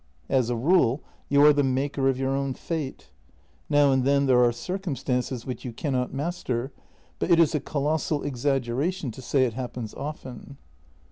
As 0.29 0.49
a 0.49 0.55
rule, 0.55 1.03
you 1.29 1.45
are 1.45 1.53
the 1.53 1.61
maker 1.63 2.09
of 2.09 2.17
your 2.17 2.31
own 2.31 2.55
fate. 2.55 3.11
Now 3.69 3.91
and 3.91 4.03
then 4.03 4.25
there 4.25 4.43
are 4.43 4.51
circumstances 4.51 5.45
which 5.45 5.63
you 5.63 5.71
cannot 5.71 6.11
master, 6.11 6.71
but 7.19 7.29
it 7.29 7.39
is 7.39 7.53
a 7.53 7.59
colossal 7.59 8.23
exaggeration 8.23 9.11
to 9.11 9.21
say 9.21 9.43
it 9.45 9.53
happens 9.53 9.93
often." 9.93 10.57